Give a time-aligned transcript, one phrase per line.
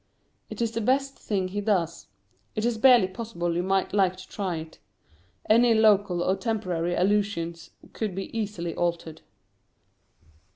[0.49, 2.07] It is the best thing he does.
[2.55, 4.79] It is barely possible you might like to try it.
[5.47, 9.21] Any local or temporary allusions could be easily altered.